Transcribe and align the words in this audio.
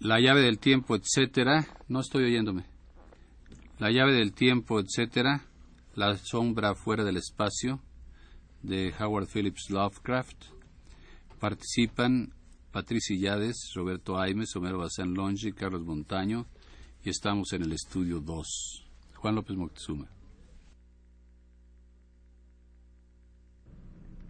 La 0.00 0.18
llave 0.18 0.40
del 0.40 0.58
tiempo, 0.58 0.96
etcétera. 0.96 1.66
No 1.88 2.00
estoy 2.00 2.24
oyéndome. 2.24 2.64
La 3.78 3.90
llave 3.90 4.14
del 4.14 4.32
tiempo, 4.32 4.80
etcétera. 4.80 5.44
La 5.94 6.16
sombra 6.16 6.74
fuera 6.74 7.04
del 7.04 7.18
espacio 7.18 7.80
de 8.62 8.94
Howard 8.98 9.28
Phillips 9.28 9.68
Lovecraft. 9.68 10.44
Participan 11.38 12.32
Patricia 12.72 13.14
Illades, 13.14 13.72
Roberto 13.74 14.18
Aimes, 14.18 14.56
Homero 14.56 14.78
Bazán 14.78 15.12
Longi, 15.12 15.52
Carlos 15.52 15.84
Montaño 15.84 16.46
y 17.04 17.10
estamos 17.10 17.52
en 17.52 17.62
el 17.62 17.72
estudio 17.72 18.20
2. 18.20 18.86
Juan 19.16 19.34
López 19.34 19.56
Moctezuma. 19.56 20.08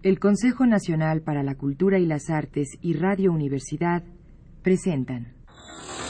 El 0.02 0.18
Consejo 0.18 0.66
Nacional 0.66 1.23
para 1.23 1.45
la 1.45 1.57
Cultura 1.57 2.00
y 2.00 2.07
las 2.07 2.29
Artes 2.29 2.71
y 2.80 2.95
Radio 2.95 3.30
Universidad 3.30 4.02
presentan. 4.62 5.39
Thank 5.79 6.00
you. 6.00 6.09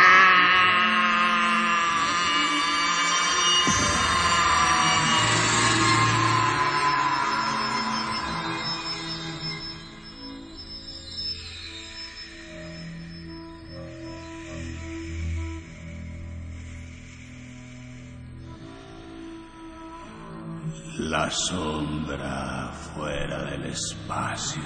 Sombra 21.31 22.71
fuera 22.93 23.43
del 23.45 23.65
espacio 23.67 24.61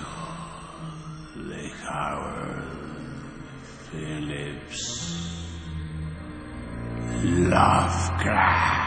de 1.36 1.72
Howard 1.88 2.66
Phillips 3.92 5.06
Lovecraft. 7.24 8.86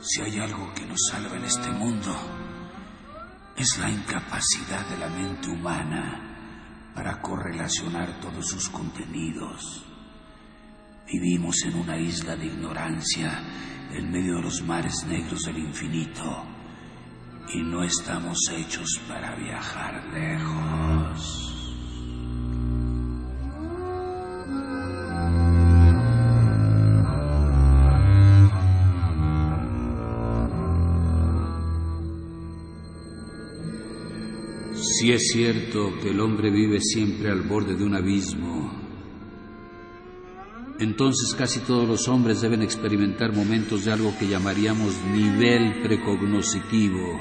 Si 0.00 0.22
hay 0.22 0.38
algo 0.38 0.72
que 0.74 0.86
nos 0.86 0.98
salva 1.10 1.36
en 1.36 1.44
este 1.44 1.70
mundo, 1.72 2.37
es 3.58 3.76
la 3.78 3.90
incapacidad 3.90 4.86
de 4.88 4.98
la 4.98 5.08
mente 5.08 5.48
humana 5.50 6.92
para 6.94 7.20
correlacionar 7.20 8.20
todos 8.20 8.48
sus 8.48 8.68
contenidos. 8.68 9.84
Vivimos 11.06 11.56
en 11.64 11.74
una 11.74 11.98
isla 11.98 12.36
de 12.36 12.46
ignorancia 12.46 13.42
en 13.92 14.10
medio 14.12 14.36
de 14.36 14.42
los 14.42 14.62
mares 14.62 15.04
negros 15.08 15.42
del 15.42 15.58
infinito 15.58 16.44
y 17.52 17.62
no 17.62 17.82
estamos 17.82 18.38
hechos 18.52 19.00
para 19.08 19.34
viajar 19.34 20.04
lejos. 20.12 21.47
Si 34.80 35.10
es 35.10 35.30
cierto 35.32 35.98
que 36.00 36.10
el 36.10 36.20
hombre 36.20 36.52
vive 36.52 36.80
siempre 36.80 37.30
al 37.30 37.42
borde 37.42 37.74
de 37.74 37.82
un 37.82 37.96
abismo, 37.96 38.72
entonces 40.78 41.34
casi 41.34 41.58
todos 41.60 41.88
los 41.88 42.06
hombres 42.06 42.40
deben 42.42 42.62
experimentar 42.62 43.34
momentos 43.34 43.84
de 43.84 43.92
algo 43.92 44.14
que 44.16 44.28
llamaríamos 44.28 44.94
nivel 45.12 45.82
precognoscitivo, 45.82 47.20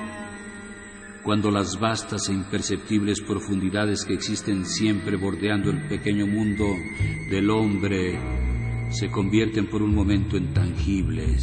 cuando 1.23 1.49
las 1.49 1.79
vastas 1.79 2.29
e 2.29 2.33
imperceptibles 2.33 3.21
profundidades 3.21 4.05
que 4.05 4.13
existen 4.13 4.63
siempre 4.63 5.17
bordeando 5.17 5.71
el 5.71 5.87
pequeño 5.87 6.27
mundo 6.27 6.65
del 7.31 7.49
hombre 7.49 8.19
se 8.91 9.09
convierten 9.09 9.67
por 9.67 9.81
un 9.81 9.95
momento 9.95 10.37
en 10.37 10.53
tangibles. 10.53 11.41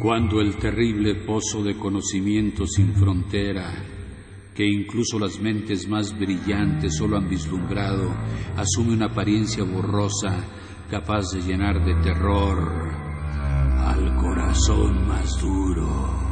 Cuando 0.00 0.40
el 0.40 0.56
terrible 0.56 1.16
pozo 1.26 1.64
de 1.64 1.76
conocimiento 1.76 2.66
sin 2.66 2.94
frontera 2.94 3.93
que 4.54 4.64
incluso 4.64 5.18
las 5.18 5.40
mentes 5.40 5.88
más 5.88 6.16
brillantes 6.16 6.96
solo 6.96 7.16
han 7.16 7.28
vislumbrado, 7.28 8.14
asume 8.56 8.94
una 8.94 9.06
apariencia 9.06 9.64
borrosa 9.64 10.44
capaz 10.88 11.32
de 11.32 11.40
llenar 11.40 11.84
de 11.84 11.94
terror 12.02 12.92
al 13.78 14.16
corazón 14.16 15.08
más 15.08 15.40
duro. 15.40 16.24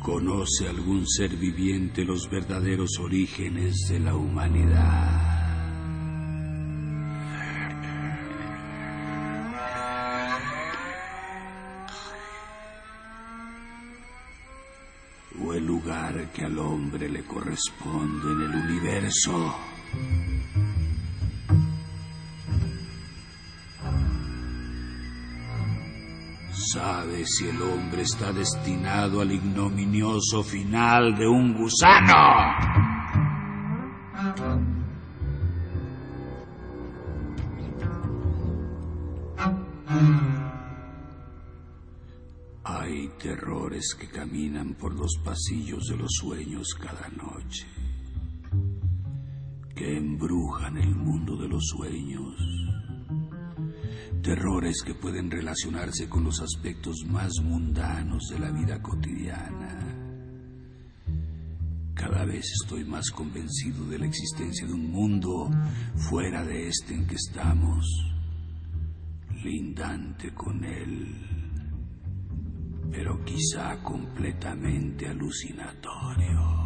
¿Conoce 0.00 0.68
algún 0.68 1.06
ser 1.06 1.36
viviente 1.36 2.04
los 2.04 2.28
verdaderos 2.30 2.98
orígenes 3.00 3.86
de 3.90 4.00
la 4.00 4.14
humanidad? 4.14 5.29
Que 16.34 16.44
al 16.44 16.58
hombre 16.58 17.08
le 17.08 17.24
corresponde 17.24 18.32
en 18.32 18.40
el 18.42 18.56
universo. 18.56 19.56
¿Sabe 26.72 27.24
si 27.26 27.48
el 27.48 27.60
hombre 27.62 28.02
está 28.02 28.32
destinado 28.32 29.20
al 29.20 29.32
ignominioso 29.32 30.42
final 30.42 31.16
de 31.16 31.26
un 31.26 31.54
gusano? 31.54 32.69
Que 43.98 44.08
caminan 44.08 44.74
por 44.74 44.94
los 44.94 45.16
pasillos 45.24 45.86
de 45.86 45.96
los 45.96 46.10
sueños 46.12 46.74
cada 46.74 47.08
noche, 47.08 47.66
que 49.74 49.96
embrujan 49.96 50.76
el 50.76 50.94
mundo 50.94 51.34
de 51.36 51.48
los 51.48 51.66
sueños. 51.66 52.36
Terrores 54.22 54.82
que 54.84 54.94
pueden 54.94 55.30
relacionarse 55.30 56.10
con 56.10 56.24
los 56.24 56.42
aspectos 56.42 57.06
más 57.06 57.32
mundanos 57.42 58.28
de 58.30 58.38
la 58.38 58.50
vida 58.50 58.82
cotidiana. 58.82 59.78
Cada 61.94 62.26
vez 62.26 62.44
estoy 62.62 62.84
más 62.84 63.10
convencido 63.10 63.86
de 63.86 63.98
la 63.98 64.06
existencia 64.06 64.66
de 64.66 64.74
un 64.74 64.90
mundo 64.90 65.50
fuera 66.10 66.44
de 66.44 66.68
este 66.68 66.92
en 66.92 67.06
que 67.06 67.14
estamos, 67.14 67.86
lindante 69.42 70.34
con 70.34 70.64
él 70.64 71.39
pero 72.90 73.22
quizá 73.24 73.76
completamente 73.82 75.06
alucinatorio. 75.08 76.59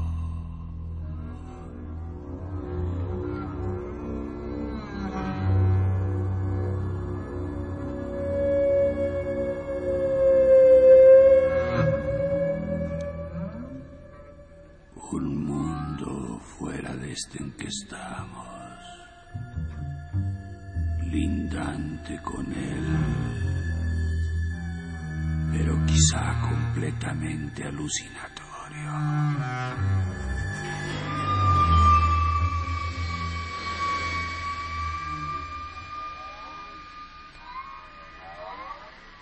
Completamente 27.55 27.65
alucinatorio. 27.65 28.45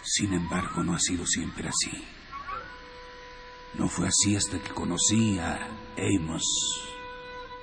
Sin 0.02 0.32
embargo, 0.34 0.82
no 0.82 0.94
ha 0.94 0.98
sido 0.98 1.26
siempre 1.26 1.68
así. 1.68 2.04
No 3.74 3.88
fue 3.88 4.08
así 4.08 4.36
hasta 4.36 4.58
que 4.58 4.70
conocí 4.70 5.38
a 5.38 5.68
Amos 5.96 6.42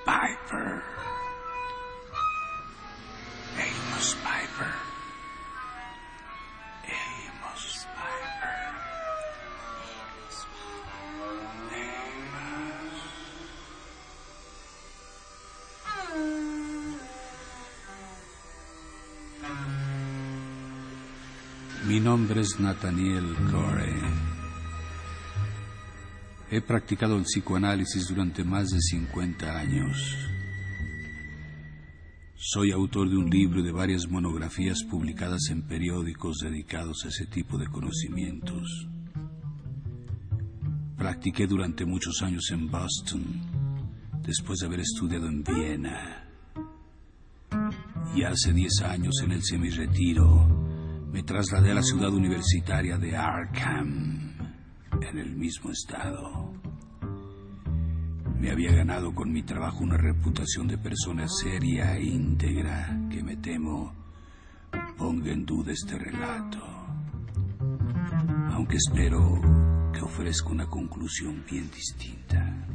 Piper. 0.06 1.09
Nombre 22.30 22.46
es 22.46 22.60
Nathaniel 22.60 23.36
Corey. 23.50 23.96
He 26.52 26.62
practicado 26.62 27.18
el 27.18 27.24
psicoanálisis 27.24 28.08
durante 28.08 28.44
más 28.44 28.70
de 28.70 28.80
50 28.80 29.58
años. 29.58 30.16
Soy 32.36 32.70
autor 32.72 33.10
de 33.10 33.18
un 33.18 33.32
libro 33.32 33.62
y 33.62 33.64
de 33.64 33.72
varias 33.72 34.08
monografías 34.08 34.84
publicadas 34.84 35.50
en 35.50 35.64
periódicos 35.64 36.38
dedicados 36.44 37.04
a 37.04 37.08
ese 37.08 37.26
tipo 37.26 37.58
de 37.58 37.66
conocimientos. 37.66 38.88
Practiqué 40.98 41.48
durante 41.48 41.84
muchos 41.84 42.22
años 42.22 42.48
en 42.52 42.70
Boston, 42.70 43.24
después 44.22 44.60
de 44.60 44.68
haber 44.68 44.82
estudiado 44.82 45.26
en 45.26 45.44
Viena. 45.44 46.30
Y 48.16 48.22
hace 48.22 48.54
10 48.54 48.82
años, 48.84 49.16
en 49.24 49.32
el 49.32 49.44
semiretiro, 49.44 50.49
me 51.12 51.24
trasladé 51.24 51.72
a 51.72 51.76
la 51.76 51.82
ciudad 51.82 52.14
universitaria 52.14 52.98
de 52.98 53.16
Arkham, 53.16 54.32
en 55.02 55.18
el 55.18 55.36
mismo 55.36 55.72
estado. 55.72 56.54
Me 58.40 58.52
había 58.52 58.72
ganado 58.72 59.14
con 59.14 59.32
mi 59.32 59.44
trabajo 59.44 59.84
una 59.84 59.98
reputación 59.98 60.68
de 60.68 60.78
persona 60.78 61.28
seria 61.28 61.98
e 61.98 62.06
íntegra 62.06 62.98
que 63.10 63.24
me 63.24 63.36
temo 63.38 63.94
ponga 64.98 65.32
en 65.32 65.46
duda 65.46 65.72
este 65.72 65.98
relato. 65.98 66.60
Aunque 68.52 68.76
espero 68.76 69.42
que 69.94 70.02
ofrezca 70.02 70.50
una 70.50 70.68
conclusión 70.68 71.44
bien 71.50 71.70
distinta. 71.72 72.68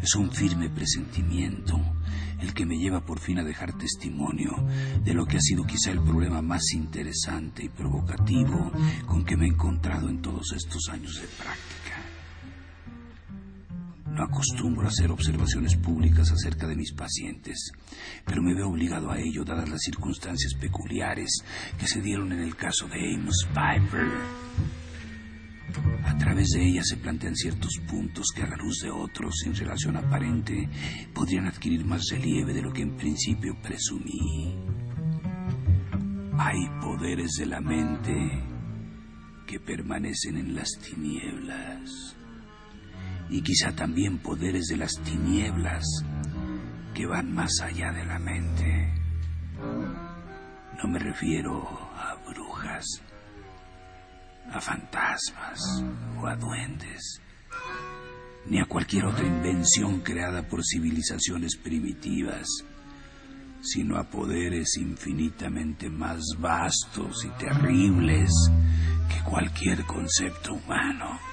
Es 0.00 0.14
un 0.16 0.30
firme 0.32 0.68
presentimiento 0.68 1.78
el 2.42 2.52
que 2.52 2.66
me 2.66 2.76
lleva 2.76 3.00
por 3.00 3.20
fin 3.20 3.38
a 3.38 3.44
dejar 3.44 3.78
testimonio 3.78 4.50
de 5.02 5.14
lo 5.14 5.24
que 5.24 5.36
ha 5.36 5.40
sido 5.40 5.64
quizá 5.64 5.92
el 5.92 6.00
problema 6.00 6.42
más 6.42 6.72
interesante 6.74 7.64
y 7.64 7.68
provocativo 7.68 8.72
con 9.06 9.24
que 9.24 9.36
me 9.36 9.46
he 9.46 9.48
encontrado 9.48 10.08
en 10.08 10.20
todos 10.20 10.52
estos 10.52 10.88
años 10.90 11.14
de 11.20 11.28
práctica. 11.28 11.82
No 14.12 14.24
acostumbro 14.24 14.84
a 14.84 14.88
hacer 14.88 15.10
observaciones 15.10 15.76
públicas 15.76 16.30
acerca 16.30 16.66
de 16.66 16.76
mis 16.76 16.92
pacientes, 16.92 17.72
pero 18.26 18.42
me 18.42 18.54
veo 18.54 18.68
obligado 18.68 19.10
a 19.10 19.18
ello 19.18 19.42
dadas 19.42 19.70
las 19.70 19.80
circunstancias 19.80 20.52
peculiares 20.60 21.30
que 21.78 21.86
se 21.86 22.02
dieron 22.02 22.30
en 22.32 22.40
el 22.40 22.54
caso 22.54 22.86
de 22.88 23.14
Amos 23.14 23.46
Piper. 23.48 24.81
A 26.04 26.16
través 26.18 26.48
de 26.50 26.66
ella 26.66 26.82
se 26.82 26.96
plantean 26.96 27.34
ciertos 27.34 27.72
puntos 27.88 28.26
que 28.34 28.42
a 28.42 28.48
la 28.48 28.56
luz 28.56 28.80
de 28.82 28.90
otros, 28.90 29.34
sin 29.42 29.54
relación 29.54 29.96
aparente, 29.96 30.68
podrían 31.14 31.46
adquirir 31.46 31.84
más 31.84 32.02
relieve 32.10 32.52
de 32.52 32.62
lo 32.62 32.72
que 32.72 32.82
en 32.82 32.96
principio 32.96 33.56
presumí. 33.62 34.56
Hay 36.38 36.68
poderes 36.80 37.32
de 37.38 37.46
la 37.46 37.60
mente 37.60 38.12
que 39.46 39.60
permanecen 39.60 40.36
en 40.36 40.54
las 40.54 40.70
tinieblas 40.78 42.16
y 43.30 43.42
quizá 43.42 43.74
también 43.74 44.18
poderes 44.18 44.66
de 44.66 44.76
las 44.76 44.94
tinieblas 45.02 45.84
que 46.94 47.06
van 47.06 47.32
más 47.34 47.60
allá 47.60 47.92
de 47.92 48.04
la 48.04 48.18
mente. 48.18 48.94
No 50.82 50.88
me 50.88 50.98
refiero 50.98 51.62
a 51.94 52.16
brujas 52.28 53.02
a 54.52 54.60
fantasmas 54.60 55.58
o 56.20 56.26
a 56.26 56.36
duendes, 56.36 57.20
ni 58.46 58.60
a 58.60 58.66
cualquier 58.66 59.06
otra 59.06 59.26
invención 59.26 60.00
creada 60.00 60.46
por 60.46 60.62
civilizaciones 60.64 61.56
primitivas, 61.56 62.46
sino 63.62 63.96
a 63.96 64.04
poderes 64.04 64.76
infinitamente 64.76 65.88
más 65.88 66.20
vastos 66.38 67.24
y 67.24 67.28
terribles 67.38 68.30
que 69.08 69.22
cualquier 69.30 69.84
concepto 69.84 70.54
humano. 70.54 71.31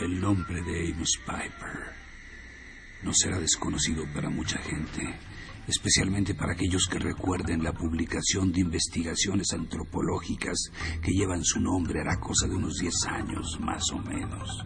El 0.00 0.20
nombre 0.20 0.62
de 0.62 0.92
Amos 0.92 1.18
Piper 1.26 1.92
no 3.02 3.12
será 3.12 3.40
desconocido 3.40 4.04
para 4.14 4.30
mucha 4.30 4.56
gente, 4.58 5.18
especialmente 5.66 6.36
para 6.36 6.52
aquellos 6.52 6.86
que 6.86 7.00
recuerden 7.00 7.64
la 7.64 7.72
publicación 7.72 8.52
de 8.52 8.60
investigaciones 8.60 9.52
antropológicas 9.52 10.70
que 11.02 11.10
llevan 11.10 11.42
su 11.42 11.58
nombre 11.60 12.00
hará 12.00 12.20
cosa 12.20 12.46
de 12.46 12.54
unos 12.54 12.76
10 12.76 13.06
años, 13.06 13.58
más 13.58 13.82
o 13.92 13.98
menos. 13.98 14.64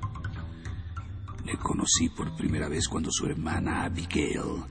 Le 1.46 1.56
conocí 1.56 2.10
por 2.10 2.36
primera 2.36 2.68
vez 2.68 2.86
cuando 2.86 3.10
su 3.10 3.24
hermana 3.24 3.84
Abigail 3.84 4.66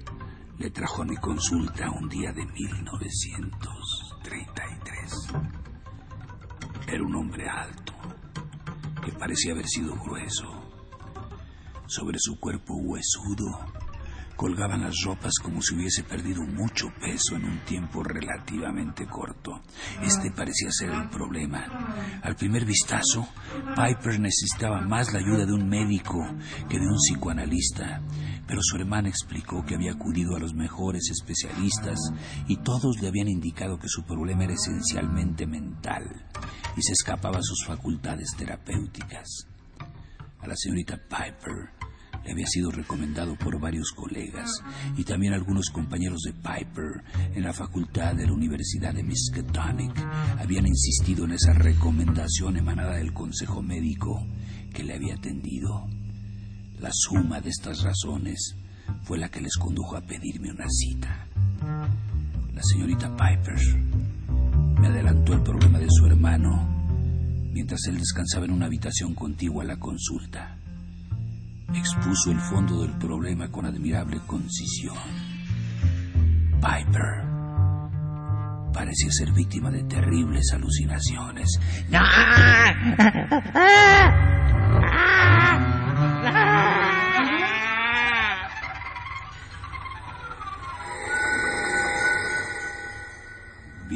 le 0.60 0.70
trajo 0.70 1.02
a 1.02 1.06
mi 1.06 1.18
consulta 1.18 1.90
un 1.90 2.08
día 2.08 2.32
de 2.34 2.46
1933. 2.46 5.28
Era 6.88 7.04
un 7.04 7.16
hombre 7.16 7.50
alto, 7.50 7.91
que 9.02 9.12
parecía 9.12 9.54
haber 9.54 9.68
sido 9.68 9.96
grueso. 9.96 10.48
Sobre 11.88 12.18
su 12.20 12.40
cuerpo 12.40 12.76
huesudo 12.76 13.60
colgaban 14.42 14.82
las 14.82 14.96
ropas 15.06 15.34
como 15.40 15.62
si 15.62 15.76
hubiese 15.76 16.04
perdido 16.04 16.42
mucho 16.42 16.88
peso 17.00 17.36
en 17.36 17.46
un 17.46 17.60
tiempo 17.60 18.02
relativamente 18.04 19.06
corto. 19.06 19.62
Este 20.02 20.32
parecía 20.32 20.72
ser 20.72 20.90
el 20.90 21.10
problema. 21.10 22.20
Al 22.24 22.36
primer 22.36 22.66
vistazo, 22.66 23.28
Piper 23.76 24.20
necesitaba 24.20 24.82
más 24.82 25.14
la 25.14 25.20
ayuda 25.20 25.46
de 25.46 25.54
un 25.54 25.70
médico 25.70 26.18
que 26.68 26.80
de 26.80 26.88
un 26.88 26.98
psicoanalista, 26.98 28.02
pero 28.52 28.64
su 28.64 28.76
hermana 28.76 29.08
explicó 29.08 29.64
que 29.66 29.76
había 29.76 29.94
acudido 29.94 30.36
a 30.36 30.40
los 30.40 30.54
mejores 30.54 31.10
especialistas 31.10 31.98
y 32.50 32.58
todos 32.58 33.00
le 33.00 33.08
habían 33.08 33.30
indicado 33.30 33.80
que 33.80 33.88
su 33.88 34.04
problema 34.04 34.44
era 34.44 34.56
esencialmente 34.56 35.48
mental 35.48 36.04
y 36.76 36.82
se 36.82 36.92
escapaba 36.92 37.38
a 37.38 37.44
sus 37.44 37.66
facultades 37.66 38.36
terapéuticas. 38.38 39.48
A 40.42 40.48
la 40.48 40.56
señorita 40.58 40.98
Piper 40.98 41.70
le 42.26 42.32
había 42.34 42.46
sido 42.46 42.72
recomendado 42.72 43.38
por 43.38 43.58
varios 43.58 43.94
colegas 43.94 44.52
y 44.98 45.06
también 45.06 45.32
algunos 45.32 45.70
compañeros 45.70 46.20
de 46.26 46.34
Piper 46.34 47.06
en 47.34 47.44
la 47.44 47.54
facultad 47.54 48.16
de 48.16 48.28
la 48.28 48.34
Universidad 48.34 48.94
de 48.94 49.04
Miskatonic 49.04 49.98
habían 50.38 50.68
insistido 50.68 51.24
en 51.24 51.32
esa 51.32 51.54
recomendación 51.54 52.58
emanada 52.58 52.98
del 52.98 53.14
consejo 53.14 53.62
médico 53.62 54.28
que 54.74 54.84
le 54.84 54.96
había 54.96 55.16
atendido. 55.16 56.01
La 56.82 56.90
suma 56.92 57.40
de 57.40 57.50
estas 57.50 57.84
razones 57.84 58.56
fue 59.04 59.20
la 59.20 59.30
que 59.30 59.40
les 59.40 59.56
condujo 59.56 59.96
a 59.96 60.02
pedirme 60.02 60.50
una 60.50 60.66
cita. 60.68 61.28
La 62.56 62.64
señorita 62.64 63.16
Piper 63.16 63.56
me 64.80 64.88
adelantó 64.88 65.34
el 65.34 65.44
problema 65.44 65.78
de 65.78 65.86
su 65.88 66.08
hermano 66.08 66.68
mientras 67.54 67.82
él 67.88 68.00
descansaba 68.00 68.46
en 68.46 68.52
una 68.54 68.66
habitación 68.66 69.14
contigua 69.14 69.64
a 69.64 69.68
la 69.68 69.78
consulta. 69.78 70.58
Expuso 71.72 72.32
el 72.32 72.40
fondo 72.40 72.82
del 72.82 72.98
problema 72.98 73.52
con 73.52 73.68
admirable 73.68 74.20
concisión. 74.26 74.98
Piper 76.56 77.30
parecía 78.74 79.12
ser 79.12 79.32
víctima 79.34 79.70
de 79.70 79.84
terribles 79.84 80.52
alucinaciones. 80.52 81.60
¡No! 81.92 82.00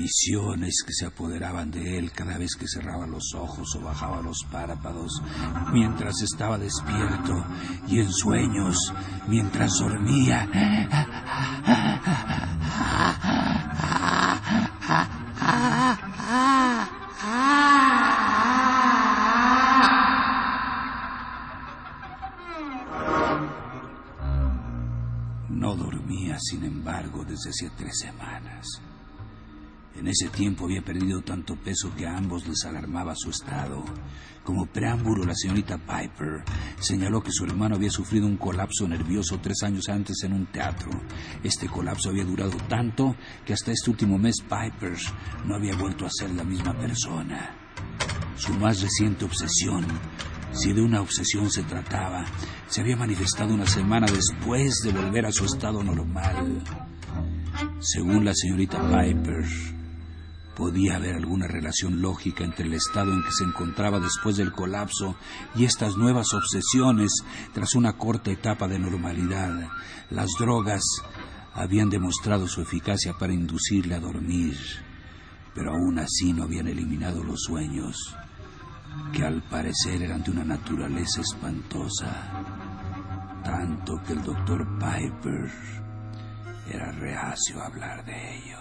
Visiones 0.06 0.84
que 0.86 0.94
se 0.94 1.08
apoderaban 1.08 1.72
de 1.72 1.98
él 1.98 2.12
cada 2.12 2.38
vez 2.38 2.52
que 2.60 2.68
cerraba 2.68 3.08
los 3.08 3.34
ojos 3.34 3.76
o 3.76 3.82
bajaba 3.82 4.22
los 4.22 4.38
párpados, 4.52 5.20
mientras 5.74 6.22
estaba 6.22 6.60
despierto 6.60 7.34
y 7.88 8.02
en 8.02 8.12
sueños, 8.12 8.94
mientras 9.28 9.72
dormía. 9.80 10.48
No 25.50 25.76
dormía, 25.76 26.38
sin 26.40 26.64
embargo, 26.64 27.26
desde 27.26 27.50
hacía 27.50 27.72
tres 27.76 27.98
semanas. 27.98 28.80
En 29.98 30.08
ese 30.08 30.28
tiempo 30.30 30.66
había 30.66 30.82
perdido 30.82 31.22
tanto 31.22 31.56
peso 31.56 31.94
que 31.96 32.06
a 32.06 32.18
ambos 32.18 32.48
les 32.48 32.66
alarmaba 32.66 33.16
su 33.16 33.30
estado. 33.30 33.84
Como 34.44 34.66
preámbulo, 34.66 35.26
la 35.26 35.34
señorita 35.34 35.78
Piper 35.78 36.44
señaló 36.80 37.24
que 37.24 37.32
su 37.32 37.46
hermano 37.46 37.76
había 37.76 37.90
sufrido 37.90 38.28
un 38.28 38.38
colapso 38.38 38.88
nervioso 38.88 39.40
tres 39.42 39.64
años 39.64 39.88
antes 39.90 40.22
en 40.24 40.34
un 40.34 40.46
teatro. 40.48 40.92
Este 41.44 41.68
colapso 41.68 42.10
había 42.10 42.26
durado 42.26 42.56
tanto 42.68 43.16
que 43.46 43.54
hasta 43.54 43.72
este 43.72 43.90
último 43.90 44.18
mes 44.18 44.36
Piper 44.42 44.98
no 45.46 45.56
había 45.56 45.76
vuelto 45.76 46.06
a 46.06 46.12
ser 46.12 46.30
la 46.32 46.44
misma 46.44 46.78
persona. 46.78 47.56
Su 48.36 48.54
más 48.54 48.82
reciente 48.82 49.26
obsesión, 49.26 49.86
si 50.52 50.74
de 50.74 50.82
una 50.82 51.02
obsesión 51.02 51.50
se 51.50 51.64
trataba, 51.64 52.26
se 52.68 52.82
había 52.82 52.98
manifestado 52.98 53.54
una 53.54 53.66
semana 53.66 54.08
después 54.08 54.76
de 54.84 54.92
volver 54.92 55.26
a 55.26 55.32
su 55.32 55.46
estado 55.46 55.82
normal. 55.84 56.62
Según 57.80 58.26
la 58.26 58.34
señorita 58.34 58.80
Piper, 58.82 59.46
podía 60.56 60.96
haber 60.96 61.16
alguna 61.16 61.48
relación 61.48 62.02
lógica 62.02 62.44
entre 62.44 62.66
el 62.66 62.74
estado 62.74 63.14
en 63.14 63.22
que 63.24 63.32
se 63.32 63.44
encontraba 63.44 64.00
después 64.00 64.38
del 64.38 64.54
colapso 64.54 65.16
y 65.56 65.66
estas 65.66 65.98
nuevas 65.98 66.34
obsesiones 66.34 67.12
tras 67.54 67.76
una 67.76 67.94
corta 67.94 68.32
etapa 68.32 68.68
de 68.68 68.80
normalidad. 68.80 69.70
Las 70.10 70.30
drogas 70.40 70.84
habían 71.54 71.90
demostrado 71.90 72.48
su 72.48 72.62
eficacia 72.62 73.14
para 73.14 73.34
inducirle 73.34 73.96
a 73.96 74.00
dormir, 74.00 74.58
pero 75.54 75.72
aún 75.74 76.00
así 76.00 76.34
no 76.34 76.44
habían 76.44 76.68
eliminado 76.68 77.24
los 77.24 77.44
sueños, 77.44 78.16
que 79.14 79.24
al 79.24 79.42
parecer 79.44 80.02
eran 80.02 80.24
de 80.24 80.32
una 80.32 80.44
naturaleza 80.44 81.22
espantosa, 81.22 82.44
tanto 83.44 84.02
que 84.06 84.14
el 84.14 84.24
doctor 84.24 84.68
Piper 84.80 85.52
era 86.72 86.92
reacio 86.92 87.62
a 87.62 87.68
hablar 87.68 88.06
de 88.06 88.38
ellos. 88.38 88.56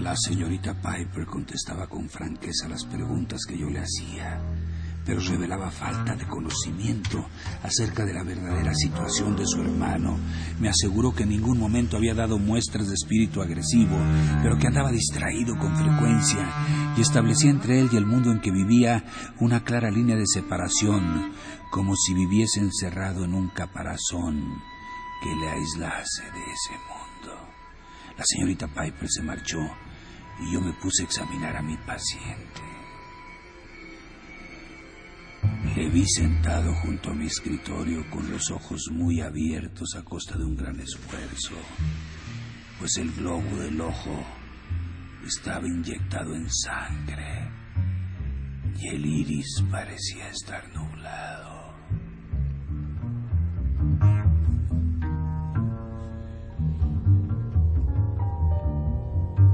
La 0.00 0.14
señorita 0.16 0.74
Piper 0.74 1.26
contestaba 1.26 1.88
con 1.88 2.08
franqueza 2.08 2.68
las 2.68 2.84
preguntas 2.84 3.40
que 3.48 3.58
yo 3.58 3.68
le 3.68 3.80
hacía, 3.80 4.40
pero 5.04 5.18
revelaba 5.18 5.72
falta 5.72 6.14
de 6.14 6.24
conocimiento 6.24 7.26
acerca 7.64 8.04
de 8.04 8.14
la 8.14 8.22
verdadera 8.22 8.72
situación 8.74 9.34
de 9.34 9.44
su 9.44 9.60
hermano. 9.60 10.16
Me 10.60 10.68
aseguró 10.68 11.12
que 11.12 11.24
en 11.24 11.30
ningún 11.30 11.58
momento 11.58 11.96
había 11.96 12.14
dado 12.14 12.38
muestras 12.38 12.86
de 12.86 12.94
espíritu 12.94 13.42
agresivo, 13.42 13.98
pero 14.40 14.56
que 14.56 14.68
andaba 14.68 14.92
distraído 14.92 15.58
con 15.58 15.74
frecuencia 15.76 16.48
y 16.96 17.00
establecía 17.00 17.50
entre 17.50 17.80
él 17.80 17.88
y 17.92 17.96
el 17.96 18.06
mundo 18.06 18.30
en 18.30 18.40
que 18.40 18.52
vivía 18.52 19.04
una 19.40 19.64
clara 19.64 19.90
línea 19.90 20.14
de 20.14 20.26
separación, 20.32 21.32
como 21.72 21.96
si 21.96 22.14
viviese 22.14 22.60
encerrado 22.60 23.24
en 23.24 23.34
un 23.34 23.48
caparazón 23.48 24.62
que 25.24 25.34
le 25.34 25.50
aislase 25.50 26.22
de 26.22 26.52
ese 26.52 26.78
mundo. 26.86 27.48
La 28.16 28.24
señorita 28.24 28.68
Piper 28.68 29.08
se 29.08 29.22
marchó 29.22 29.58
y 30.40 30.52
yo 30.52 30.60
me 30.60 30.72
puse 30.74 31.02
a 31.02 31.06
examinar 31.06 31.56
a 31.56 31.62
mi 31.62 31.76
paciente. 31.78 32.62
Le 35.76 35.90
vi 35.90 36.04
sentado 36.06 36.74
junto 36.82 37.10
a 37.10 37.14
mi 37.14 37.26
escritorio 37.26 38.08
con 38.10 38.30
los 38.30 38.50
ojos 38.50 38.88
muy 38.90 39.20
abiertos 39.20 39.94
a 39.96 40.02
costa 40.02 40.36
de 40.36 40.44
un 40.44 40.56
gran 40.56 40.78
esfuerzo, 40.80 41.54
pues 42.78 42.96
el 42.96 43.12
globo 43.12 43.56
del 43.58 43.80
ojo 43.80 44.24
estaba 45.26 45.66
inyectado 45.66 46.34
en 46.34 46.48
sangre 46.50 47.50
y 48.80 48.88
el 48.88 49.06
iris 49.06 49.62
parecía 49.70 50.28
estar 50.30 50.68
nublado. 50.72 51.57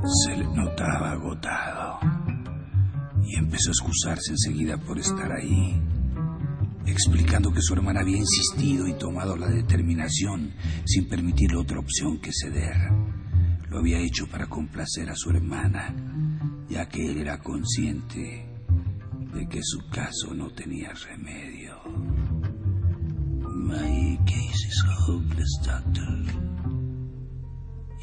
Se 0.07 0.37
le 0.37 0.45
notaba 0.45 1.13
agotado 1.13 1.99
y 3.23 3.37
empezó 3.37 3.71
a 3.71 3.73
excusarse 3.73 4.33
enseguida 4.33 4.77
por 4.77 4.99
estar 4.99 5.33
ahí, 5.33 5.81
explicando 6.85 7.51
que 7.51 7.63
su 7.63 7.73
hermana 7.73 8.01
había 8.01 8.19
insistido 8.19 8.87
y 8.87 8.93
tomado 8.99 9.35
la 9.35 9.49
determinación 9.49 10.53
sin 10.85 11.09
permitirle 11.09 11.57
otra 11.57 11.79
opción 11.79 12.19
que 12.21 12.33
ceder. 12.35 12.77
Lo 13.71 13.79
había 13.79 13.99
hecho 13.99 14.27
para 14.27 14.47
complacer 14.47 15.09
a 15.09 15.17
su 15.17 15.31
hermana, 15.31 15.95
ya 16.69 16.87
que 16.87 17.11
él 17.11 17.17
era 17.17 17.39
consciente 17.39 18.47
de 19.33 19.49
que 19.49 19.61
su 19.63 19.89
caso 19.89 20.35
no 20.35 20.51
tenía 20.51 20.93
remedio. 20.93 21.81
My 23.41 24.19
case 24.27 24.69
is 24.69 24.85
hopeless, 25.07 25.61
doctor. 25.65 26.45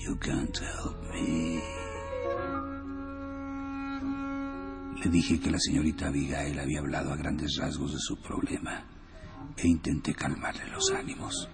You 0.04 0.16
can't 0.16 0.58
help 0.58 1.14
me. 1.14 1.81
Le 5.04 5.10
dije 5.10 5.40
que 5.40 5.50
la 5.50 5.58
señorita 5.60 6.10
Abigail 6.10 6.60
había 6.60 6.80
hablado 6.80 7.12
a 7.12 7.16
grandes 7.16 7.58
rasgos 7.58 7.94
de 7.94 8.00
su 8.00 8.22
problema 8.22 8.86
e 9.58 9.68
intenté 9.68 10.14
calmarle 10.14 10.68
los 10.68 10.92
ánimos. 10.92 11.50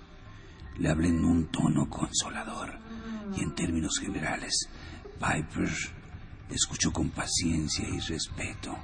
Le 0.77 0.89
hablé 0.89 1.07
en 1.07 1.23
un 1.23 1.47
tono 1.47 1.89
consolador 1.89 2.77
y 3.37 3.43
en 3.43 3.55
términos 3.55 3.99
generales. 3.99 4.67
Piper 5.13 5.69
escuchó 6.49 6.91
con 6.91 7.09
paciencia 7.11 7.87
y 7.87 7.99
respeto. 7.99 8.75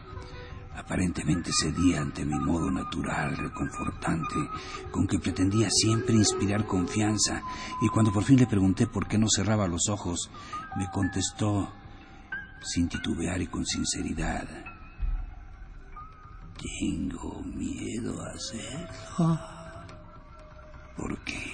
Aparentemente 0.78 1.52
cedía 1.52 2.00
ante 2.00 2.24
mi 2.24 2.40
modo 2.40 2.72
natural, 2.72 3.36
reconfortante, 3.36 4.50
con 4.92 5.08
que 5.08 5.20
pretendía 5.20 5.70
siempre 5.70 6.16
inspirar 6.16 6.66
confianza, 6.66 7.44
y 7.82 7.90
cuando 7.90 8.14
por 8.14 8.24
fin 8.24 8.40
le 8.40 8.48
pregunté 8.48 8.88
por 8.88 9.08
qué 9.08 9.18
no 9.18 9.28
cerraba 9.30 9.68
los 9.68 9.90
ojos, 9.90 10.32
me 10.78 10.90
contestó 10.90 11.70
sin 12.64 12.88
titubear 12.88 13.42
y 13.42 13.48
con 13.48 13.66
sinceridad. 13.66 14.48
Tengo 16.80 17.42
miedo 17.44 18.22
a 18.22 18.32
hacerlo. 18.32 19.40
¿Por 20.96 21.24
qué? 21.24 21.54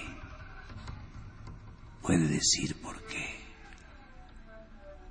Puede 2.02 2.28
decir 2.28 2.80
por 2.80 2.96
qué. 3.06 3.40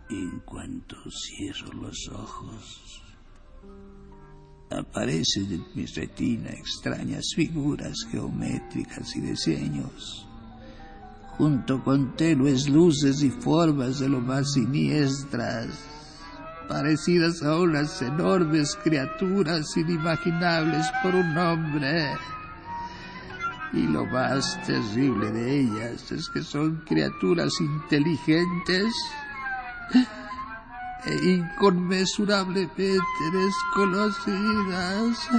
En 0.09 0.39
cuanto 0.39 0.95
cierro 1.11 1.73
los 1.73 2.09
ojos, 2.09 3.03
aparecen 4.71 5.51
en 5.51 5.65
mi 5.75 5.85
retina 5.85 6.49
extrañas 6.51 7.25
figuras 7.35 7.95
geométricas 8.11 9.15
y 9.15 9.21
diseños, 9.21 10.27
junto 11.39 11.81
con 11.81 12.17
tenues 12.17 12.67
luces 12.67 13.23
y 13.23 13.29
formas 13.29 13.99
de 13.99 14.09
lo 14.09 14.19
más 14.19 14.51
siniestras, 14.51 15.69
parecidas 16.67 17.41
a 17.43 17.57
unas 17.57 18.01
enormes 18.01 18.77
criaturas 18.83 19.65
inimaginables 19.77 20.85
por 21.01 21.15
un 21.15 21.37
hombre. 21.37 22.11
Y 23.71 23.83
lo 23.87 24.05
más 24.07 24.61
terrible 24.65 25.31
de 25.31 25.61
ellas 25.61 26.11
es 26.11 26.27
que 26.27 26.43
son 26.43 26.83
criaturas 26.85 27.53
inteligentes 27.61 28.93
e 31.05 31.29
inconmensurablemente 31.29 32.97
desconocidas. 33.31 35.29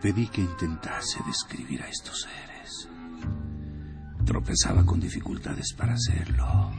Pedí 0.00 0.26
que 0.28 0.42
intentase 0.42 1.18
describir 1.26 1.82
a 1.82 1.88
estos 1.88 2.22
seres. 2.22 2.88
Tropezaba 4.26 4.84
con 4.84 5.00
dificultades 5.00 5.72
para 5.74 5.94
hacerlo. 5.94 6.72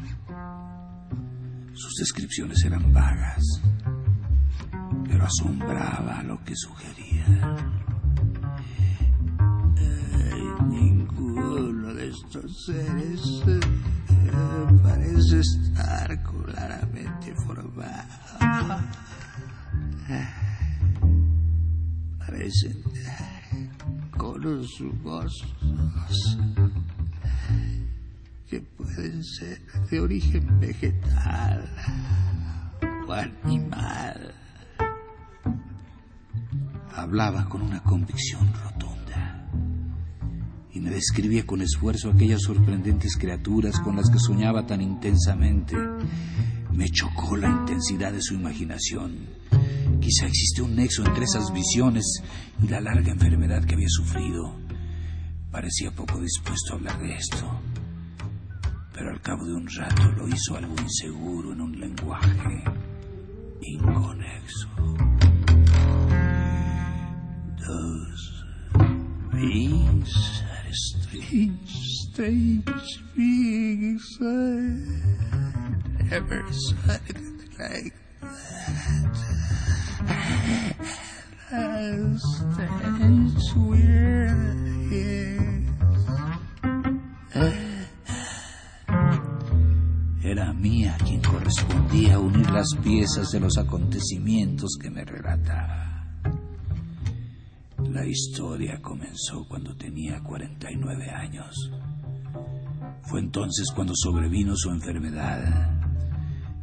Sus 1.74 1.96
descripciones 2.00 2.64
eran 2.64 2.94
vagas, 2.94 3.44
pero 5.06 5.26
asombraba 5.26 6.24
lo 6.24 6.44
que 6.44 6.56
sugería. 6.56 7.26
Ninguno 10.70 11.94
de 11.94 12.10
estos 12.10 12.66
seres 12.66 13.22
eh, 13.48 13.60
parece 14.84 15.40
estar 15.40 16.24
claramente 16.24 17.36
formado. 17.46 18.82
Parecen 22.46 22.78
conos 24.16 24.78
rugosos 24.80 26.38
que 28.48 28.62
pueden 28.62 29.24
ser 29.24 29.60
de 29.90 30.00
origen 30.00 30.60
vegetal 30.60 31.68
o 33.08 33.12
animal. 33.14 34.36
Hablaba 36.94 37.50
con 37.50 37.64
una 37.64 37.82
convicción 37.82 38.54
rotunda 38.54 39.50
y 40.72 40.80
me 40.82 40.92
describía 40.92 41.48
con 41.48 41.64
esfuerzo 41.64 42.12
aquellas 42.12 42.44
sorprendentes 42.44 43.18
criaturas 43.18 43.80
con 43.80 43.96
las 43.96 44.08
que 44.12 44.20
soñaba 44.20 44.68
tan 44.68 44.82
intensamente. 44.82 45.76
Me 46.72 46.90
chocó 46.92 47.38
la 47.38 47.50
intensidad 47.50 48.14
de 48.14 48.22
su 48.22 48.36
imaginación. 48.36 49.45
Quizá 50.06 50.28
existe 50.28 50.62
un 50.62 50.76
nexo 50.76 51.04
entre 51.04 51.24
esas 51.24 51.52
visiones 51.52 52.06
y 52.62 52.68
la 52.68 52.80
larga 52.80 53.12
enfermedad 53.12 53.66
que 53.66 53.74
había 53.74 53.90
sufrido. 53.90 54.56
Parecía 55.50 55.90
poco 55.90 56.22
dispuesto 56.22 56.74
a 56.74 56.76
hablar 56.76 57.00
de 57.00 57.16
esto, 57.16 57.60
pero 58.94 59.10
al 59.10 59.20
cabo 59.22 59.44
de 59.48 59.56
un 59.56 59.68
rato 59.68 60.04
lo 60.12 60.28
hizo 60.28 60.58
algo 60.58 60.76
inseguro 60.80 61.54
en 61.54 61.62
un 61.62 61.80
lenguaje 61.80 62.64
inconexo. 63.62 64.68
Those 67.66 68.46
beings 69.34 70.44
are 70.52 70.72
strange, 70.72 71.68
strange 72.12 73.02
beings. 73.16 74.20
I 74.22 76.04
never 76.12 76.46
saw 76.54 77.00
like 77.58 78.05
Era 90.24 90.50
a 90.50 90.54
mí 90.54 90.86
a 90.86 90.98
quien 90.98 91.22
correspondía 91.22 92.20
unir 92.20 92.50
las 92.50 92.76
piezas 92.84 93.30
de 93.32 93.40
los 93.40 93.58
acontecimientos 93.58 94.78
que 94.82 94.90
me 94.90 95.06
relataba. 95.06 95.86
La 97.90 98.06
historia 98.06 98.82
comenzó 98.82 99.48
cuando 99.48 99.76
tenía 99.78 100.22
49 100.22 101.10
años. 101.12 101.72
Fue 103.04 103.20
entonces 103.20 103.72
cuando 103.74 103.94
sobrevino 103.96 104.56
su 104.56 104.72
enfermedad. 104.72 105.85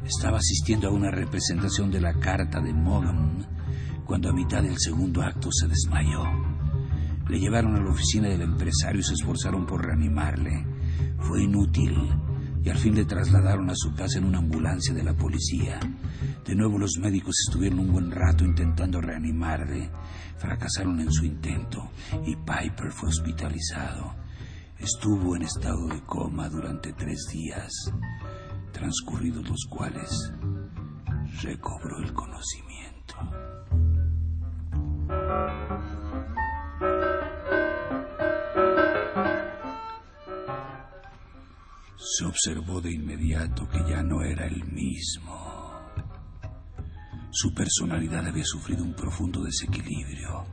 Estaba 0.05 0.37
asistiendo 0.37 0.89
a 0.89 0.91
una 0.91 1.11
representación 1.11 1.89
de 1.89 2.01
la 2.01 2.13
carta 2.13 2.59
de 2.59 2.73
Morgan 2.73 3.47
cuando 4.05 4.29
a 4.29 4.33
mitad 4.33 4.61
del 4.61 4.77
segundo 4.77 5.21
acto 5.21 5.49
se 5.51 5.67
desmayó. 5.67 6.23
Le 7.29 7.39
llevaron 7.39 7.75
a 7.75 7.81
la 7.81 7.89
oficina 7.89 8.27
del 8.27 8.41
empresario 8.41 8.99
y 8.99 9.03
se 9.03 9.13
esforzaron 9.13 9.65
por 9.65 9.85
reanimarle. 9.85 10.65
Fue 11.19 11.43
inútil 11.43 11.95
y 12.61 12.69
al 12.69 12.77
fin 12.77 12.95
le 12.95 13.05
trasladaron 13.05 13.69
a 13.69 13.75
su 13.75 13.93
casa 13.93 14.17
en 14.17 14.25
una 14.25 14.39
ambulancia 14.39 14.93
de 14.93 15.03
la 15.03 15.13
policía. 15.13 15.79
De 16.45 16.53
nuevo 16.53 16.77
los 16.77 16.97
médicos 16.99 17.35
estuvieron 17.47 17.79
un 17.79 17.93
buen 17.93 18.11
rato 18.11 18.43
intentando 18.43 18.99
reanimarle. 18.99 19.89
Fracasaron 20.37 20.99
en 20.99 21.11
su 21.11 21.23
intento 21.23 21.91
y 22.25 22.35
Piper 22.35 22.91
fue 22.91 23.07
hospitalizado. 23.07 24.15
Estuvo 24.77 25.37
en 25.37 25.43
estado 25.43 25.87
de 25.87 26.01
coma 26.01 26.49
durante 26.49 26.91
tres 26.91 27.27
días, 27.31 27.71
transcurridos 28.73 29.47
los 29.47 29.65
cuales 29.69 30.33
recobró 31.41 31.99
el 31.99 32.13
conocimiento. 32.13 33.15
Se 41.95 42.25
observó 42.25 42.81
de 42.81 42.93
inmediato 42.93 43.67
que 43.69 43.79
ya 43.89 44.03
no 44.03 44.21
era 44.21 44.45
el 44.45 44.63
mismo. 44.65 45.53
Su 47.31 47.53
personalidad 47.53 48.27
había 48.27 48.43
sufrido 48.45 48.83
un 48.83 48.93
profundo 48.93 49.41
desequilibrio. 49.43 50.45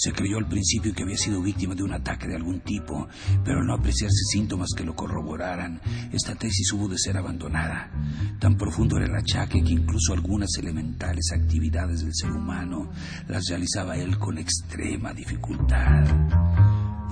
Se 0.00 0.12
creyó 0.12 0.38
al 0.38 0.48
principio 0.48 0.94
que 0.94 1.02
había 1.02 1.18
sido 1.18 1.42
víctima 1.42 1.74
de 1.74 1.82
un 1.82 1.92
ataque 1.92 2.26
de 2.26 2.34
algún 2.34 2.60
tipo, 2.60 3.06
pero 3.44 3.62
no 3.62 3.74
apreciarse 3.74 4.24
síntomas 4.32 4.70
que 4.74 4.82
lo 4.82 4.96
corroboraran, 4.96 5.78
esta 6.10 6.34
tesis 6.36 6.72
hubo 6.72 6.88
de 6.88 6.96
ser 6.96 7.18
abandonada. 7.18 7.90
Tan 8.38 8.56
profundo 8.56 8.96
era 8.96 9.04
el 9.04 9.14
achaque 9.14 9.62
que 9.62 9.72
incluso 9.72 10.14
algunas 10.14 10.48
elementales 10.58 11.30
actividades 11.34 12.00
del 12.00 12.14
ser 12.14 12.30
humano 12.30 12.90
las 13.28 13.44
realizaba 13.50 13.98
él 13.98 14.16
con 14.16 14.38
extrema 14.38 15.12
dificultad. 15.12 16.06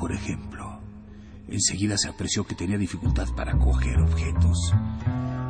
Por 0.01 0.11
ejemplo, 0.15 0.81
enseguida 1.47 1.99
se 1.99 2.09
apreció 2.09 2.47
que 2.47 2.55
tenía 2.55 2.79
dificultad 2.79 3.29
para 3.37 3.59
coger 3.59 3.99
objetos. 3.99 4.73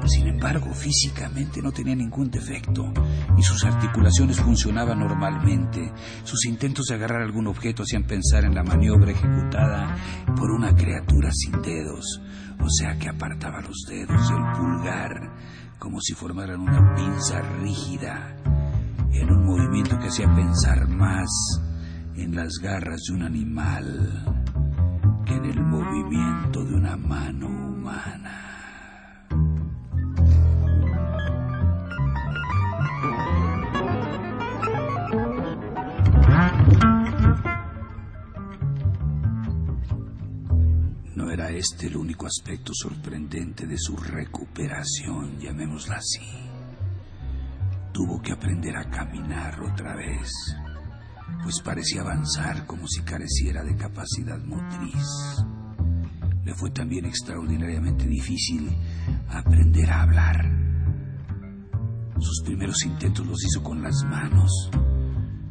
Sin 0.06 0.26
embargo, 0.26 0.72
físicamente 0.72 1.60
no 1.60 1.72
tenía 1.72 1.94
ningún 1.94 2.30
defecto 2.30 2.92
y 3.36 3.42
sus 3.42 3.64
articulaciones 3.64 4.40
funcionaban 4.40 4.98
normalmente. 5.00 5.92
Sus 6.24 6.46
intentos 6.46 6.86
de 6.86 6.94
agarrar 6.94 7.22
algún 7.22 7.46
objeto 7.46 7.82
hacían 7.82 8.04
pensar 8.04 8.44
en 8.44 8.54
la 8.54 8.62
maniobra 8.62 9.10
ejecutada 9.10 9.96
por 10.36 10.50
una 10.50 10.74
criatura 10.74 11.30
sin 11.32 11.60
dedos, 11.60 12.20
o 12.60 12.70
sea 12.70 12.96
que 12.98 13.08
apartaba 13.08 13.60
los 13.60 13.84
dedos 13.88 14.28
del 14.28 14.42
pulgar 14.56 15.68
como 15.78 16.00
si 16.00 16.14
formaran 16.14 16.60
una 16.60 16.94
pinza 16.94 17.40
rígida, 17.60 18.36
en 19.12 19.30
un 19.30 19.46
movimiento 19.46 19.98
que 19.98 20.08
hacía 20.08 20.32
pensar 20.34 20.88
más 20.88 21.28
en 22.16 22.34
las 22.34 22.58
garras 22.60 23.00
de 23.08 23.14
un 23.14 23.22
animal 23.22 24.24
que 25.24 25.34
en 25.34 25.44
el 25.44 25.60
movimiento 25.62 26.64
de 26.64 26.74
una 26.74 26.96
mano 26.96 27.57
este 41.58 41.88
el 41.88 41.96
único 41.96 42.26
aspecto 42.26 42.72
sorprendente 42.72 43.66
de 43.66 43.76
su 43.76 43.96
recuperación, 43.96 45.40
llamémosla 45.40 45.96
así. 45.96 46.20
Tuvo 47.92 48.22
que 48.22 48.30
aprender 48.32 48.76
a 48.76 48.88
caminar 48.88 49.60
otra 49.60 49.96
vez, 49.96 50.30
pues 51.42 51.60
parecía 51.64 52.02
avanzar 52.02 52.64
como 52.64 52.86
si 52.86 53.02
careciera 53.02 53.64
de 53.64 53.74
capacidad 53.74 54.38
motriz. 54.38 55.04
Le 56.44 56.54
fue 56.54 56.70
también 56.70 57.06
extraordinariamente 57.06 58.06
difícil 58.06 58.70
aprender 59.28 59.90
a 59.90 60.02
hablar. 60.02 60.50
Sus 62.20 62.42
primeros 62.44 62.84
intentos 62.84 63.26
los 63.26 63.44
hizo 63.44 63.64
con 63.64 63.82
las 63.82 64.04
manos, 64.04 64.70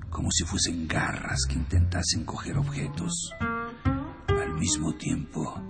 como 0.09 0.31
si 0.31 0.45
fuesen 0.45 0.87
garras 0.87 1.45
que 1.49 1.55
intentasen 1.55 2.23
coger 2.23 2.57
objetos. 2.57 3.29
Mismo 4.59 4.93
tiempo, 4.95 5.61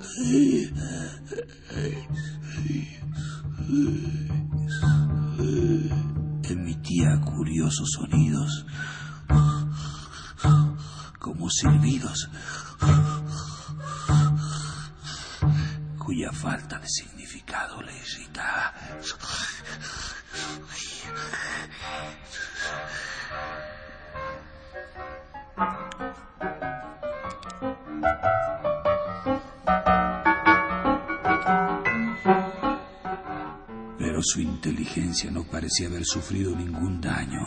emitía 6.43 7.19
curiosos 7.19 7.89
sonidos, 7.91 8.65
como 11.19 11.50
silbidos, 11.50 12.30
cuya 15.97 16.32
falta 16.32 16.80
de 16.80 16.88
significado 16.88 17.82
le 17.82 17.93
irritaba. 17.97 18.73
Su 34.28 34.42
inteligencia 34.42 35.32
no 35.32 35.46
parecía 35.46 35.88
haber 35.88 36.04
sufrido 36.04 36.54
ningún 36.54 37.00
daño, 37.00 37.40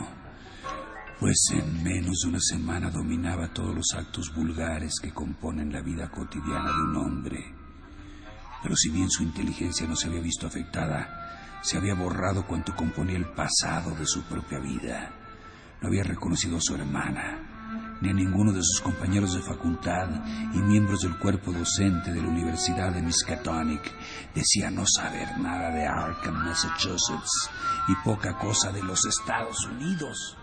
pues 1.19 1.37
en 1.53 1.83
menos 1.83 2.21
de 2.23 2.31
una 2.31 2.40
semana 2.40 2.90
dominaba 2.90 3.53
todos 3.53 3.75
los 3.75 3.93
actos 3.95 4.35
vulgares 4.35 4.95
que 5.03 5.12
componen 5.12 5.71
la 5.71 5.83
vida 5.83 6.11
cotidiana 6.11 6.73
de 6.73 6.83
un 6.83 6.97
hombre. 6.97 7.55
Pero 8.62 8.75
si 8.77 8.88
bien 8.88 9.11
su 9.11 9.23
inteligencia 9.23 9.87
no 9.87 9.95
se 9.95 10.09
había 10.09 10.23
visto 10.23 10.47
afectada, 10.47 11.61
se 11.62 11.77
había 11.77 11.95
borrado 11.95 12.47
cuanto 12.47 12.75
componía 12.75 13.19
el 13.19 13.27
pasado 13.27 13.95
de 13.95 14.07
su 14.07 14.23
propia 14.23 14.59
vida. 14.59 15.12
No 15.83 15.88
había 15.88 16.03
reconocido 16.03 16.57
a 16.57 16.62
su 16.62 16.75
hermana, 16.75 17.39
ni 18.00 18.10
a 18.10 18.14
ninguno 18.14 18.52
de 18.52 18.62
sus 18.62 18.80
compañeros 18.80 19.34
de 19.34 19.42
facultad 19.42 20.08
y 20.54 20.58
miembros 20.58 21.00
del 21.02 21.18
cuerpo 21.18 21.52
docente 21.52 22.12
de 22.12 22.22
la 22.22 22.28
Universidad 22.28 22.92
de 22.92 23.02
Miskatonic. 23.02 23.82
Decía 24.34 24.70
no 24.70 24.84
saber 24.86 25.38
nada 25.38 25.70
de 25.70 25.86
Arkham, 25.86 26.44
Massachusetts, 26.44 27.50
y 27.88 27.94
poca 28.04 28.38
cosa 28.38 28.72
de 28.72 28.82
los 28.82 29.04
Estados 29.04 29.64
Unidos. 29.66 30.36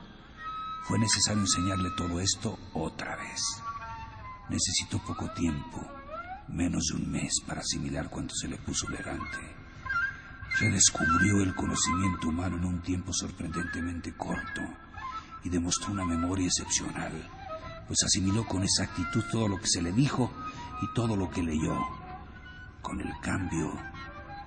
Fue 0.84 1.00
necesario 1.00 1.42
enseñarle 1.42 1.90
todo 1.98 2.20
esto 2.20 2.58
otra 2.74 3.16
vez. 3.18 3.42
Necesitó 4.50 5.00
poco 5.00 5.30
tiempo, 5.32 5.86
menos 6.48 6.86
de 6.86 7.02
un 7.02 7.12
mes, 7.12 7.42
para 7.46 7.62
asimilar 7.62 8.10
cuanto 8.10 8.34
se 8.36 8.48
le 8.48 8.58
puso 8.58 8.88
delante. 8.88 9.58
Redescubrió 10.60 11.42
el 11.42 11.54
conocimiento 11.56 12.30
humano 12.30 12.58
en 12.58 12.66
un 12.66 12.82
tiempo 12.82 13.12
sorprendentemente 13.12 14.16
corto 14.16 14.62
y 15.44 15.50
demostró 15.50 15.92
una 15.92 16.06
memoria 16.06 16.48
excepcional, 16.48 17.12
pues 17.88 18.04
asimiló 18.04 18.46
con 18.46 18.64
exactitud 18.64 19.24
todo 19.32 19.48
lo 19.48 19.58
que 19.60 19.68
se 19.68 19.82
le 19.82 19.92
dijo 19.92 20.32
y 20.82 20.94
todo 20.94 21.16
lo 21.16 21.30
que 21.30 21.42
leyó. 21.42 21.76
Con 22.82 23.02
el 23.02 23.12
cambio, 23.22 23.74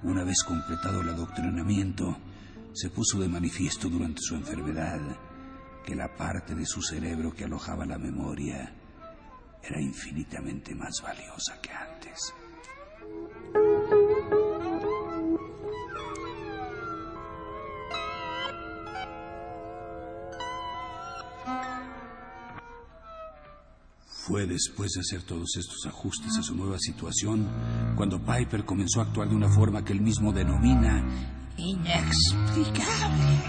una 0.02 0.24
vez 0.24 0.42
completado 0.44 1.00
el 1.00 1.08
adoctrinamiento, 1.08 2.16
se 2.72 2.90
puso 2.90 3.18
de 3.18 3.28
manifiesto 3.28 3.88
durante 3.88 4.20
su 4.20 4.34
enfermedad 4.34 5.00
que 5.84 5.94
la 5.94 6.14
parte 6.14 6.54
de 6.54 6.66
su 6.66 6.82
cerebro 6.82 7.32
que 7.34 7.44
alojaba 7.44 7.84
la 7.84 7.98
memoria 7.98 8.74
era 9.62 9.80
infinitamente 9.80 10.74
más 10.74 11.00
valiosa 11.02 11.60
que 11.60 11.70
antes. 11.70 12.32
Fue 24.30 24.46
después 24.46 24.92
de 24.92 25.00
hacer 25.00 25.22
todos 25.22 25.56
estos 25.56 25.86
ajustes 25.86 26.38
a 26.38 26.42
su 26.44 26.54
nueva 26.54 26.78
situación 26.78 27.48
cuando 27.96 28.20
Piper 28.20 28.64
comenzó 28.64 29.00
a 29.00 29.02
actuar 29.02 29.28
de 29.28 29.34
una 29.34 29.48
forma 29.48 29.84
que 29.84 29.92
él 29.92 30.00
mismo 30.00 30.32
denomina 30.32 31.04
inexplicable. 31.56 33.42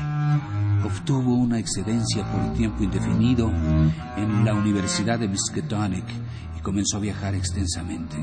Obtuvo 0.83 1.35
una 1.35 1.59
excedencia 1.59 2.25
por 2.31 2.53
tiempo 2.55 2.83
indefinido 2.83 3.51
en 4.17 4.43
la 4.43 4.55
Universidad 4.55 5.19
de 5.19 5.27
Miskatonic 5.27 6.05
y 6.57 6.61
comenzó 6.61 6.97
a 6.97 7.01
viajar 7.01 7.35
extensamente. 7.35 8.17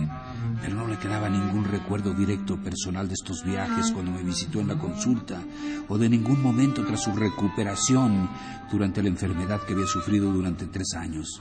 Pero 0.61 0.75
no 0.75 0.87
le 0.87 0.99
quedaba 0.99 1.29
ningún 1.29 1.65
recuerdo 1.65 2.13
directo 2.13 2.57
personal 2.57 3.07
de 3.09 3.15
estos 3.15 3.45
viajes 3.45 3.93
cuando 3.93 4.11
me 4.11 4.23
visitó 4.23 4.61
en 4.61 4.69
la 4.69 4.79
consulta 4.79 5.41
o 5.89 5.99
de 5.99 6.09
ningún 6.09 6.43
momento 6.43 6.85
tras 6.85 7.03
su 7.03 7.13
recuperación 7.13 8.29
durante 8.71 9.03
la 9.03 9.09
enfermedad 9.09 9.61
que 9.63 9.75
había 9.75 9.87
sufrido 9.87 10.33
durante 10.33 10.67
tres 10.67 10.95
años. 10.95 11.41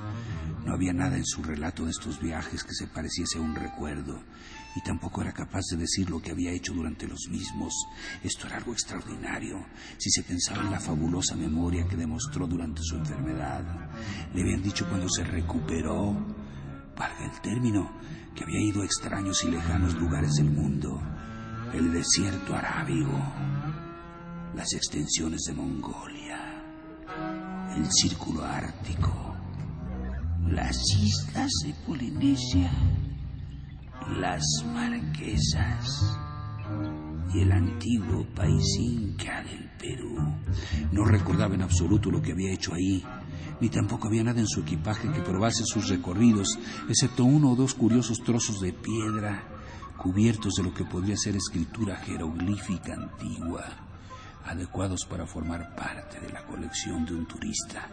No 0.66 0.74
había 0.74 0.94
nada 0.94 1.18
en 1.18 1.26
su 1.26 1.42
relato 1.42 1.86
de 1.86 1.92
estos 1.92 2.20
viajes 2.20 2.64
que 2.64 2.74
se 2.74 2.88
pareciese 2.88 3.38
a 3.38 3.42
un 3.42 3.56
recuerdo, 3.56 4.22
y 4.76 4.82
tampoco 4.82 5.22
era 5.22 5.32
capaz 5.32 5.62
de 5.72 5.78
decir 5.78 6.10
lo 6.10 6.22
que 6.22 6.32
había 6.32 6.52
hecho 6.52 6.74
durante 6.74 7.08
los 7.08 7.28
mismos. 7.30 7.74
Esto 8.22 8.48
era 8.48 8.58
algo 8.58 8.74
extraordinario, 8.74 9.66
si 9.98 10.10
se 10.12 10.24
pensaba 10.24 10.62
en 10.64 10.72
la 10.72 10.80
fabulosa 10.80 11.36
memoria 11.36 11.88
que 11.88 11.96
demostró 11.96 12.48
durante 12.48 12.84
su 12.84 12.96
enfermedad. 12.96 13.64
Le 14.34 14.42
habían 14.42 14.62
dicho 14.62 14.88
cuando 14.88 15.10
se 15.10 15.24
recuperó, 15.24 16.14
valga 16.96 17.26
el 17.26 17.42
término, 17.42 17.92
que 18.38 18.44
había 18.44 18.62
ido 18.62 18.84
a 18.84 18.86
extraños 18.86 19.44
y 19.44 19.50
lejanos 19.50 19.96
lugares 19.96 20.36
del 20.36 20.52
mundo, 20.52 21.02
el 21.74 21.92
desierto 21.92 22.56
arábigo, 22.56 23.20
las 24.56 24.74
extensiones 24.74 25.42
de 25.48 25.54
Mongolia, 25.54 26.64
el 27.76 27.92
círculo 27.92 28.46
ártico, 28.46 29.36
las 30.48 30.78
islas 31.02 31.52
de 31.66 31.74
Polinesia, 31.86 32.72
las 34.20 34.44
Marquesas 34.72 36.16
y 37.34 37.42
el 37.42 37.52
antiguo 37.52 38.24
país 38.36 38.64
inca 38.80 39.44
del 39.44 39.68
Perú. 39.80 40.16
No 40.92 41.06
recordaba 41.06 41.56
en 41.56 41.64
absoluto 41.64 42.12
lo 42.12 42.22
que 42.22 42.34
había 42.34 42.54
hecho 42.54 42.76
ahí, 42.76 43.04
ni 43.60 43.70
tampoco 43.70 44.08
había 44.08 44.24
nada 44.24 44.40
en 44.40 44.48
su 44.48 44.62
equipaje 44.62 45.12
que 45.12 45.22
probase 45.22 45.64
sus 45.66 45.90
recorridos, 45.90 46.48
excepto 46.90 47.26
uno 47.26 47.52
o 47.52 47.56
dos 47.56 47.74
curiosos 47.74 48.20
trozos 48.20 48.60
de 48.60 48.74
piedra 48.74 49.44
cubiertos 49.98 50.54
de 50.56 50.64
lo 50.64 50.74
que 50.74 50.86
podría 50.86 51.18
ser 51.18 51.36
escritura 51.36 51.96
jeroglífica 51.98 52.94
antigua 52.94 53.87
adecuados 54.46 55.06
para 55.10 55.26
formar 55.26 55.76
parte 55.76 56.20
de 56.20 56.30
la 56.30 56.46
colección 56.46 57.06
de 57.06 57.14
un 57.14 57.28
turista. 57.28 57.90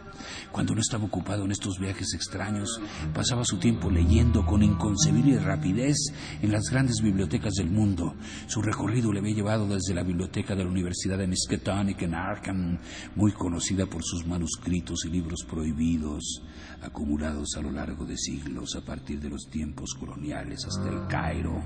Cuando 0.51 0.73
no 0.73 0.81
estaba 0.81 1.05
ocupado 1.05 1.45
en 1.45 1.51
estos 1.51 1.79
viajes 1.79 2.13
extraños, 2.13 2.79
pasaba 3.13 3.43
su 3.43 3.57
tiempo 3.57 3.89
leyendo 3.89 4.45
con 4.45 4.63
inconcebible 4.63 5.39
rapidez 5.39 5.97
en 6.41 6.51
las 6.51 6.69
grandes 6.69 7.01
bibliotecas 7.01 7.53
del 7.55 7.69
mundo. 7.69 8.15
Su 8.47 8.61
recorrido 8.61 9.11
le 9.11 9.19
había 9.19 9.35
llevado 9.35 9.67
desde 9.67 9.93
la 9.93 10.03
biblioteca 10.03 10.55
de 10.55 10.63
la 10.63 10.69
Universidad 10.69 11.17
de 11.17 11.27
Miskatonic 11.27 12.01
en 12.03 12.15
Arkham, 12.15 12.77
muy 13.15 13.33
conocida 13.33 13.85
por 13.85 14.03
sus 14.03 14.25
manuscritos 14.25 15.05
y 15.05 15.09
libros 15.09 15.43
prohibidos, 15.43 16.41
acumulados 16.81 17.55
a 17.57 17.61
lo 17.61 17.71
largo 17.71 18.05
de 18.05 18.17
siglos 18.17 18.75
a 18.75 18.85
partir 18.85 19.19
de 19.19 19.29
los 19.29 19.49
tiempos 19.49 19.93
coloniales 19.99 20.65
hasta 20.65 20.89
el 20.89 21.07
Cairo, 21.07 21.61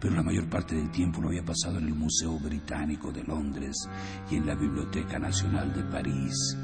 pero 0.00 0.14
la 0.14 0.22
mayor 0.22 0.48
parte 0.48 0.74
del 0.74 0.90
tiempo 0.90 1.20
lo 1.20 1.28
había 1.28 1.44
pasado 1.44 1.78
en 1.78 1.86
el 1.86 1.94
Museo 1.94 2.38
Británico 2.38 3.12
de 3.12 3.24
Londres 3.24 3.88
y 4.30 4.36
en 4.36 4.46
la 4.46 4.54
Biblioteca 4.54 5.18
Nacional 5.18 5.72
de 5.74 5.82
París. 5.84 6.56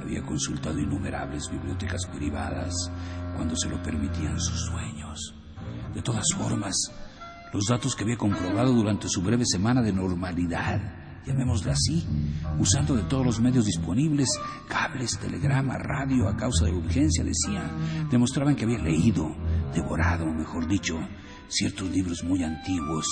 Había 0.00 0.22
consultado 0.22 0.78
innumerables 0.78 1.50
bibliotecas 1.50 2.06
privadas 2.06 2.74
cuando 3.36 3.54
se 3.56 3.68
lo 3.68 3.82
permitían 3.82 4.38
sus 4.40 4.66
sueños. 4.66 5.34
De 5.94 6.02
todas 6.02 6.26
formas, 6.36 6.74
los 7.52 7.64
datos 7.68 7.94
que 7.94 8.04
había 8.04 8.16
comprobado 8.16 8.72
durante 8.72 9.08
su 9.08 9.22
breve 9.22 9.44
semana 9.46 9.82
de 9.82 9.92
normalidad, 9.92 10.80
llamémosle 11.26 11.70
así, 11.70 12.04
usando 12.58 12.96
de 12.96 13.02
todos 13.02 13.24
los 13.24 13.40
medios 13.40 13.66
disponibles, 13.66 14.28
cables, 14.68 15.18
telegrama, 15.18 15.78
radio, 15.78 16.28
a 16.28 16.36
causa 16.36 16.64
de 16.64 16.72
urgencia, 16.72 17.22
decía, 17.22 17.70
demostraban 18.10 18.56
que 18.56 18.64
había 18.64 18.78
leído, 18.78 19.36
devorado, 19.72 20.26
mejor 20.26 20.66
dicho, 20.66 20.98
ciertos 21.48 21.90
libros 21.90 22.24
muy 22.24 22.42
antiguos 22.42 23.06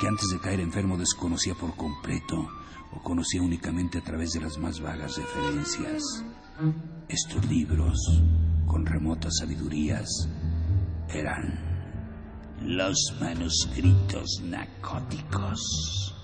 que 0.00 0.08
antes 0.08 0.28
de 0.28 0.40
caer 0.40 0.60
enfermo 0.60 0.98
desconocía 0.98 1.54
por 1.54 1.74
completo 1.76 2.48
o 2.92 3.02
conocía 3.02 3.42
únicamente 3.42 3.98
a 3.98 4.02
través 4.02 4.32
de 4.32 4.40
las 4.40 4.58
más 4.58 4.80
vagas 4.80 5.16
referencias. 5.16 6.02
Estos 7.08 7.44
libros, 7.46 8.22
con 8.66 8.86
remotas 8.86 9.38
sabidurías, 9.38 10.08
eran 11.08 11.74
los 12.60 12.96
manuscritos 13.20 14.40
narcóticos, 14.44 16.14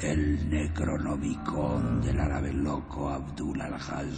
el 0.00 0.48
Necronomicon 0.50 2.00
del 2.00 2.20
árabe 2.20 2.52
loco 2.52 3.08
Abdul 3.08 3.60
al-Hajjal, 3.60 4.10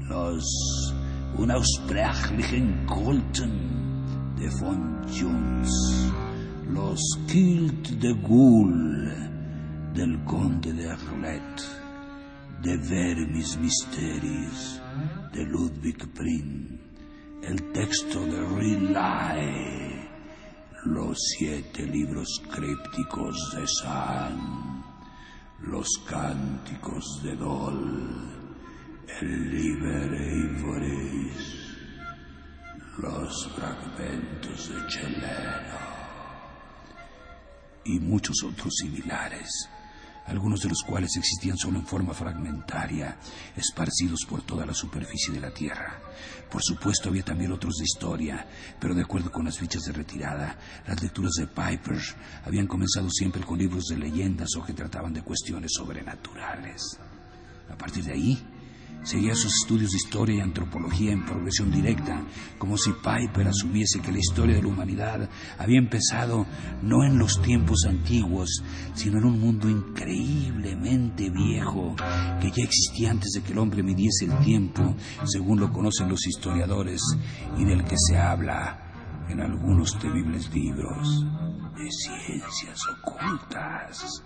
los 0.00 0.44
Unaussprechlichen 1.36 2.86
Kulten 2.86 4.36
de 4.36 4.48
von 4.60 5.02
Jones, 5.08 6.12
los 6.70 7.00
Kilt 7.26 7.88
de 7.88 8.14
Gaulle, 8.14 9.03
del 9.94 10.24
conde 10.24 10.72
de 10.72 10.90
Arlet, 10.90 11.62
de 12.62 12.76
Vermis 12.78 13.56
Mysteries, 13.58 14.82
de 15.32 15.44
Ludwig 15.44 16.12
Prin, 16.12 16.80
el 17.42 17.72
texto 17.72 18.18
de 18.26 18.40
Riley, 18.44 20.08
los 20.86 21.16
siete 21.38 21.86
libros 21.86 22.42
crípticos 22.50 23.36
de 23.54 23.66
San, 23.68 24.84
los 25.60 25.88
cánticos 26.08 27.20
de 27.22 27.36
Dol, 27.36 28.32
el 29.20 29.50
Liber 29.50 30.12
Ivoris, 30.12 31.76
los 32.98 33.48
fragmentos 33.54 34.68
de 34.70 34.86
Cheleno 34.88 35.94
y 37.84 38.00
muchos 38.00 38.42
otros 38.42 38.74
similares 38.76 39.68
algunos 40.26 40.60
de 40.60 40.70
los 40.70 40.82
cuales 40.82 41.16
existían 41.16 41.56
solo 41.56 41.78
en 41.78 41.86
forma 41.86 42.14
fragmentaria, 42.14 43.18
esparcidos 43.56 44.24
por 44.28 44.42
toda 44.42 44.64
la 44.64 44.74
superficie 44.74 45.34
de 45.34 45.40
la 45.40 45.52
Tierra. 45.52 46.00
Por 46.50 46.62
supuesto, 46.62 47.08
había 47.08 47.22
también 47.22 47.52
otros 47.52 47.76
de 47.76 47.84
historia, 47.84 48.46
pero 48.78 48.94
de 48.94 49.02
acuerdo 49.02 49.30
con 49.30 49.44
las 49.44 49.58
fichas 49.58 49.82
de 49.82 49.92
retirada, 49.92 50.56
las 50.86 51.02
lecturas 51.02 51.32
de 51.32 51.46
Piper 51.46 51.98
habían 52.44 52.66
comenzado 52.66 53.10
siempre 53.10 53.42
con 53.42 53.58
libros 53.58 53.84
de 53.86 53.98
leyendas 53.98 54.54
o 54.56 54.64
que 54.64 54.72
trataban 54.72 55.12
de 55.12 55.22
cuestiones 55.22 55.72
sobrenaturales. 55.74 56.98
A 57.70 57.76
partir 57.76 58.04
de 58.04 58.12
ahí, 58.12 58.46
Seguía 59.04 59.34
sus 59.34 59.52
estudios 59.62 59.90
de 59.90 59.98
historia 59.98 60.36
y 60.36 60.40
antropología 60.40 61.12
en 61.12 61.26
progresión 61.26 61.70
directa, 61.70 62.24
como 62.58 62.78
si 62.78 62.90
Piper 62.92 63.48
asumiese 63.48 64.00
que 64.00 64.10
la 64.10 64.18
historia 64.18 64.56
de 64.56 64.62
la 64.62 64.68
humanidad 64.68 65.28
había 65.58 65.78
empezado 65.78 66.46
no 66.82 67.04
en 67.04 67.18
los 67.18 67.40
tiempos 67.42 67.84
antiguos, 67.86 68.62
sino 68.94 69.18
en 69.18 69.26
un 69.26 69.38
mundo 69.38 69.68
increíblemente 69.68 71.28
viejo 71.28 71.94
que 72.40 72.50
ya 72.50 72.62
existía 72.62 73.10
antes 73.10 73.32
de 73.32 73.42
que 73.42 73.52
el 73.52 73.58
hombre 73.58 73.82
midiese 73.82 74.24
el 74.24 74.38
tiempo, 74.38 74.96
según 75.24 75.60
lo 75.60 75.70
conocen 75.70 76.08
los 76.08 76.26
historiadores, 76.26 77.02
y 77.58 77.64
del 77.66 77.84
que 77.84 77.96
se 78.08 78.16
habla 78.16 79.26
en 79.28 79.40
algunos 79.40 79.98
temibles 79.98 80.50
libros 80.54 81.26
de 81.76 81.90
ciencias 81.90 82.78
ocultas. 82.88 84.22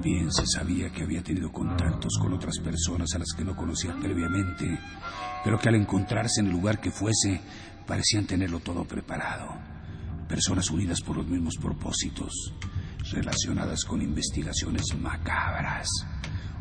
También 0.00 0.32
se 0.32 0.46
sabía 0.46 0.88
que 0.88 1.02
había 1.02 1.22
tenido 1.22 1.52
contactos 1.52 2.16
con 2.18 2.32
otras 2.32 2.58
personas 2.60 3.14
a 3.14 3.18
las 3.18 3.34
que 3.36 3.44
no 3.44 3.54
conocía 3.54 3.94
previamente, 4.00 4.80
pero 5.44 5.58
que 5.58 5.68
al 5.68 5.74
encontrarse 5.74 6.40
en 6.40 6.46
el 6.46 6.52
lugar 6.52 6.80
que 6.80 6.90
fuese 6.90 7.38
parecían 7.86 8.24
tenerlo 8.24 8.60
todo 8.60 8.82
preparado. 8.84 9.58
Personas 10.26 10.70
unidas 10.70 11.02
por 11.02 11.18
los 11.18 11.26
mismos 11.26 11.56
propósitos, 11.60 12.32
relacionadas 13.12 13.84
con 13.84 14.00
investigaciones 14.00 14.84
macabras, 14.98 15.86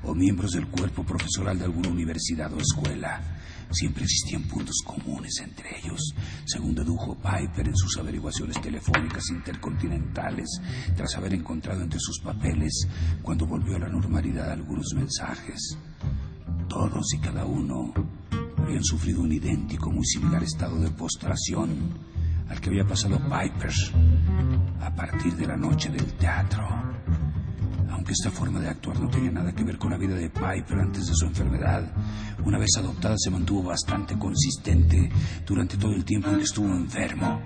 o 0.04 0.14
miembros 0.14 0.52
del 0.52 0.68
cuerpo 0.68 1.06
profesoral 1.06 1.58
de 1.60 1.64
alguna 1.64 1.88
universidad 1.88 2.52
o 2.52 2.58
escuela 2.58 3.22
Siempre 3.72 4.04
existían 4.04 4.44
puntos 4.44 4.78
comunes 4.84 5.40
entre 5.44 5.78
ellos, 5.80 6.14
según 6.46 6.74
dedujo 6.74 7.16
Piper 7.16 7.68
en 7.68 7.76
sus 7.76 7.98
averiguaciones 7.98 8.60
telefónicas 8.62 9.30
intercontinentales, 9.30 10.60
tras 10.96 11.16
haber 11.16 11.36
encontrado 11.36 11.82
entre 11.82 12.00
sus 12.00 12.20
papeles, 12.20 12.88
cuando 13.22 13.46
volvió 13.46 13.76
a 13.76 13.80
la 13.80 13.90
normalidad, 13.90 14.52
algunos 14.52 14.94
mensajes. 14.96 15.78
Todos 16.68 17.14
y 17.14 17.20
cada 17.20 17.46
uno 17.46 17.94
habían 18.58 18.84
sufrido 18.84 19.22
un 19.22 19.32
idéntico, 19.32 19.92
muy 19.92 20.06
similar 20.06 20.44
estado 20.44 20.80
de 20.80 20.90
postración 20.92 21.94
al 22.50 22.60
que 22.60 22.70
había 22.70 22.86
pasado 22.86 23.18
Piper 23.18 23.72
a 24.82 24.96
partir 24.96 25.36
de 25.36 25.46
la 25.46 25.56
noche 25.56 25.90
del 25.90 26.14
teatro 26.14 26.89
aunque 28.10 28.28
esta 28.28 28.32
forma 28.32 28.60
de 28.60 28.70
actuar 28.70 29.00
no 29.00 29.08
tenía 29.08 29.30
nada 29.30 29.52
que 29.54 29.64
ver 29.64 29.78
con 29.78 29.92
la 29.92 29.98
vida 29.98 30.16
de 30.16 30.32
Piper 30.32 30.80
antes 30.80 31.06
de 31.06 31.14
su 31.14 31.26
enfermedad, 31.26 31.94
una 32.44 32.58
vez 32.58 32.72
adoptada 32.78 33.16
se 33.20 33.30
mantuvo 33.30 33.62
bastante 33.62 34.18
consistente 34.18 35.12
durante 35.46 35.78
todo 35.78 35.94
el 35.94 36.04
tiempo 36.04 36.30
en 36.30 36.38
que 36.38 36.44
estuvo 36.44 36.74
enfermo. 36.74 37.40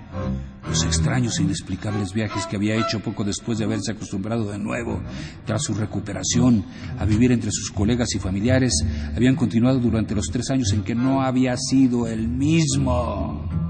Los 0.66 0.84
extraños 0.86 1.38
e 1.38 1.44
inexplicables 1.44 2.14
viajes 2.14 2.48
que 2.48 2.56
había 2.56 2.76
hecho 2.76 3.02
poco 3.02 3.26
después 3.26 3.58
de 3.58 3.66
haberse 3.66 3.92
acostumbrado 3.92 4.50
de 4.50 4.58
nuevo, 4.58 5.02
tras 5.46 5.64
su 5.64 5.74
recuperación, 5.74 6.64
a 6.98 7.04
vivir 7.04 7.34
entre 7.34 7.52
sus 7.52 7.70
colegas 7.70 8.16
y 8.16 8.20
familiares, 8.20 8.72
habían 9.14 9.36
continuado 9.36 9.80
durante 9.80 10.16
los 10.16 10.28
tres 10.32 10.50
años 10.50 10.72
en 10.72 10.84
que 10.84 10.96
no 10.96 11.24
había 11.24 11.58
sido 11.58 12.08
el 12.08 12.30
mismo. 12.30 13.63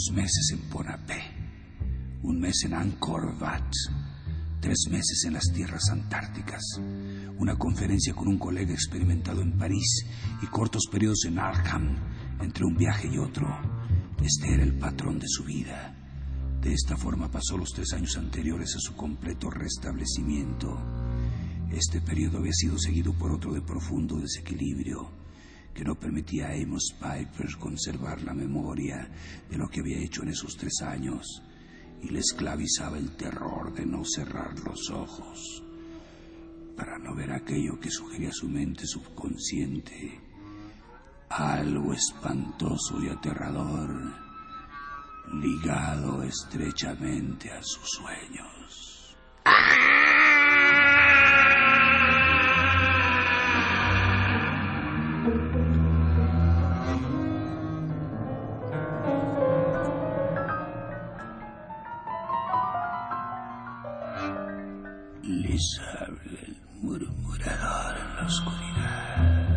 Dos 0.00 0.16
meses 0.16 0.50
en 0.52 0.60
Ponapé, 0.70 1.20
un 2.22 2.40
mes 2.40 2.64
en 2.64 2.72
Angkor 2.72 3.36
Wat, 3.38 3.70
tres 4.58 4.86
meses 4.90 5.24
en 5.26 5.34
las 5.34 5.52
tierras 5.52 5.90
antárticas, 5.90 6.62
una 7.36 7.58
conferencia 7.58 8.14
con 8.14 8.28
un 8.28 8.38
colega 8.38 8.72
experimentado 8.72 9.42
en 9.42 9.58
París 9.58 10.06
y 10.40 10.46
cortos 10.46 10.84
periodos 10.90 11.26
en 11.26 11.38
Arkham 11.38 11.98
entre 12.40 12.64
un 12.64 12.76
viaje 12.76 13.08
y 13.12 13.18
otro. 13.18 13.46
Este 14.24 14.54
era 14.54 14.62
el 14.62 14.78
patrón 14.78 15.18
de 15.18 15.28
su 15.28 15.44
vida. 15.44 15.94
De 16.62 16.72
esta 16.72 16.96
forma 16.96 17.30
pasó 17.30 17.58
los 17.58 17.68
tres 17.74 17.92
años 17.92 18.16
anteriores 18.16 18.74
a 18.76 18.80
su 18.80 18.94
completo 18.94 19.50
restablecimiento. 19.50 20.78
Este 21.72 22.00
periodo 22.00 22.38
había 22.38 22.54
sido 22.54 22.78
seguido 22.78 23.12
por 23.12 23.32
otro 23.32 23.52
de 23.52 23.60
profundo 23.60 24.16
desequilibrio 24.16 25.19
que 25.74 25.84
no 25.84 25.94
permitía 25.94 26.48
a 26.48 26.54
Amos 26.54 26.94
Piper 26.98 27.56
conservar 27.58 28.22
la 28.22 28.34
memoria 28.34 29.08
de 29.48 29.56
lo 29.56 29.68
que 29.68 29.80
había 29.80 29.98
hecho 29.98 30.22
en 30.22 30.30
esos 30.30 30.56
tres 30.56 30.82
años 30.82 31.42
y 32.02 32.08
le 32.08 32.20
esclavizaba 32.20 32.98
el 32.98 33.16
terror 33.16 33.72
de 33.74 33.86
no 33.86 34.02
cerrar 34.04 34.58
los 34.60 34.90
ojos 34.90 35.62
para 36.76 36.98
no 36.98 37.14
ver 37.14 37.30
aquello 37.32 37.78
que 37.78 37.90
sugería 37.90 38.32
su 38.32 38.48
mente 38.48 38.86
subconsciente, 38.86 40.18
algo 41.28 41.92
espantoso 41.92 43.02
y 43.02 43.08
aterrador, 43.10 44.14
ligado 45.34 46.22
estrechamente 46.22 47.52
a 47.52 47.62
sus 47.62 47.86
sueños. 47.86 49.16
Les 49.44 50.19
habla 65.98 66.40
el 66.46 66.56
murmurador 66.82 67.96
en 67.98 68.16
la 68.16 68.26
oscuridad 68.26 69.50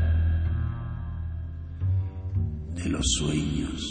de 2.75 2.89
los 2.89 3.05
sueños 3.17 3.81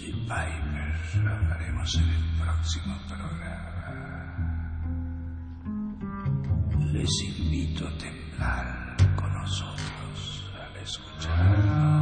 de 0.00 0.12
Piper. 0.12 1.28
Hablaremos 1.28 1.94
en 1.96 2.08
el 2.08 2.24
próximo 2.40 2.98
programa. 3.08 4.82
Les 6.92 7.22
invito 7.22 7.86
a 7.86 7.98
temblar 7.98 8.96
con 9.16 9.32
nosotros 9.32 10.50
al 10.60 10.76
escucharlo. 10.82 12.01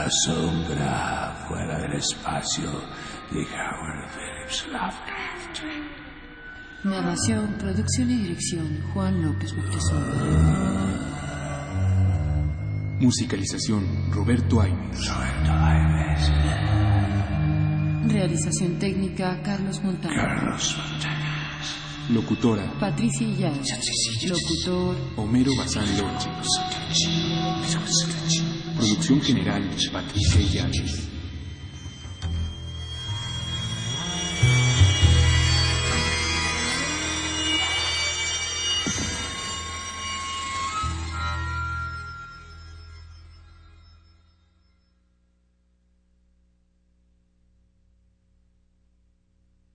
La 0.00 0.08
sombra 0.24 1.44
fuera 1.46 1.78
del 1.80 1.92
espacio 1.92 2.70
de 3.30 3.40
Howard 3.40 4.08
Phillips 4.14 4.66
Lovecraft. 4.68 5.60
Narración, 6.84 7.54
producción 7.58 8.10
y 8.10 8.14
dirección 8.16 8.82
Juan 8.94 9.22
López 9.22 9.52
Moctezuma. 9.52 10.00
Musicalización 12.98 14.10
Roberto 14.10 14.62
Aimes. 14.62 15.06
Roberto 15.06 15.52
Aimes, 15.52 16.32
Realización 18.10 18.78
técnica 18.78 19.38
Carlos 19.42 19.84
Montano. 19.84 20.14
Carlos 20.14 20.78
Montañas, 20.78 21.76
Locutora 22.08 22.72
Patricia 22.80 23.26
Llanes. 23.28 23.68
Locutor 24.26 24.96
Homero 25.16 25.52
Bazán 25.58 25.84
Loche. 25.98 26.30
Producción 28.80 29.20
general 29.20 29.62
Patricia 29.92 30.40
Llanes. 30.40 31.09